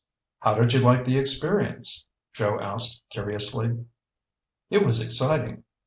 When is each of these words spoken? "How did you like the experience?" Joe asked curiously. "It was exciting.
"How 0.39 0.55
did 0.55 0.73
you 0.73 0.79
like 0.79 1.05
the 1.05 1.19
experience?" 1.19 2.07
Joe 2.33 2.59
asked 2.59 3.03
curiously. 3.11 3.85
"It 4.71 4.83
was 4.83 4.99
exciting. 4.99 5.63